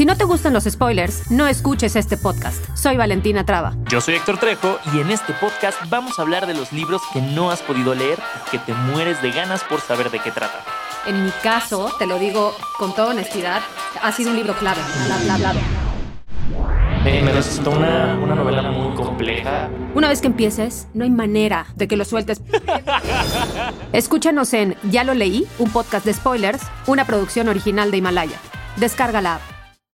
[0.00, 2.64] Si no te gustan los spoilers, no escuches este podcast.
[2.74, 3.76] Soy Valentina Traba.
[3.90, 7.20] Yo soy Héctor Trejo y en este podcast vamos a hablar de los libros que
[7.20, 10.62] no has podido leer y que te mueres de ganas por saber de qué tratan.
[11.06, 13.60] En mi caso, te lo digo con toda honestidad,
[14.02, 14.80] ha sido un libro clave.
[15.04, 15.62] Bla, bla, bla, bla.
[17.04, 19.68] Eh, me resultó una, una novela muy compleja.
[19.94, 22.40] Una vez que empieces, no hay manera de que lo sueltes.
[23.92, 28.38] Escúchanos en Ya lo leí, un podcast de spoilers, una producción original de Himalaya.
[28.78, 29.59] Descarga la app.